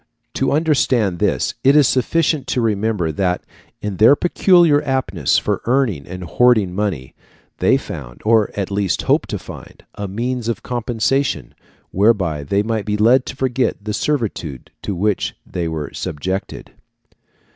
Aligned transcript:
To 0.33 0.51
understand 0.51 1.19
this 1.19 1.53
it 1.63 1.75
is 1.75 1.87
sufficient 1.87 2.47
to 2.47 2.59
remember 2.59 3.11
that, 3.11 3.43
in 3.83 3.97
their 3.97 4.15
peculiar 4.15 4.81
aptness 4.81 5.37
for 5.37 5.61
earning 5.65 6.07
and 6.07 6.23
hoarding 6.23 6.73
money, 6.73 7.13
they 7.59 7.77
found, 7.77 8.19
or 8.25 8.49
at 8.55 8.71
least 8.71 9.03
hoped 9.03 9.29
to 9.29 9.37
find, 9.37 9.85
a 9.93 10.07
means 10.07 10.47
of 10.47 10.63
compensation 10.63 11.53
whereby 11.91 12.43
they 12.43 12.63
might 12.63 12.85
be 12.85 12.97
led 12.97 13.27
to 13.27 13.35
forget 13.35 13.85
the 13.85 13.93
servitude 13.93 14.71
to 14.81 14.95
which 14.95 15.35
they 15.45 15.67
were 15.67 15.93
subjected. 15.93 16.71